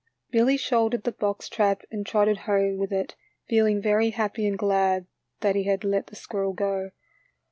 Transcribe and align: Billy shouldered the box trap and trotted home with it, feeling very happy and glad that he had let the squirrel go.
Billy 0.31 0.57
shouldered 0.57 1.03
the 1.03 1.11
box 1.11 1.47
trap 1.47 1.83
and 1.91 2.07
trotted 2.07 2.37
home 2.49 2.77
with 2.79 2.91
it, 2.91 3.15
feeling 3.47 3.79
very 3.79 4.09
happy 4.09 4.47
and 4.47 4.57
glad 4.57 5.05
that 5.41 5.53
he 5.55 5.65
had 5.65 5.83
let 5.83 6.07
the 6.07 6.15
squirrel 6.15 6.53
go. 6.53 6.89